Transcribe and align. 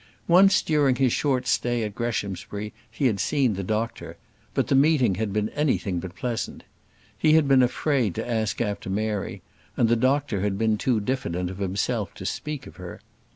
Once 0.27 0.63
during 0.63 0.95
his 0.95 1.13
short 1.13 1.45
stay 1.45 1.83
at 1.83 1.93
Greshamsbury 1.93 2.73
he 2.89 3.05
had 3.05 3.19
seen 3.19 3.53
the 3.53 3.61
doctor; 3.63 4.17
but 4.55 4.65
the 4.65 4.73
meeting 4.73 5.13
had 5.13 5.31
been 5.31 5.49
anything 5.49 5.99
but 5.99 6.15
pleasant. 6.15 6.63
He 7.15 7.33
had 7.33 7.47
been 7.47 7.61
afraid 7.61 8.15
to 8.15 8.27
ask 8.27 8.61
after 8.61 8.89
Mary; 8.89 9.43
and 9.77 9.87
the 9.89 9.95
doctor 9.95 10.41
had 10.41 10.57
been 10.57 10.75
too 10.75 10.99
diffident 11.01 11.51
of 11.51 11.59
himself 11.59 12.15
to 12.15 12.25
speak 12.25 12.65
of 12.65 12.77
her. 12.77 12.99